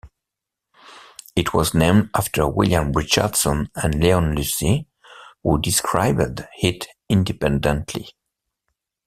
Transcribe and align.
It 1.35 1.53
was 1.53 1.75
named 1.75 2.09
after 2.15 2.47
William 2.49 2.91
Richardson 2.91 3.69
and 3.75 4.01
Leon 4.03 4.33
Lucy, 4.33 4.87
who 5.43 5.61
described 5.61 6.43
it 6.59 6.87
independently. 7.07 8.09